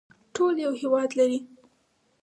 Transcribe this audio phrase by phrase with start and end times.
[0.33, 1.39] ټول یو هیواد لري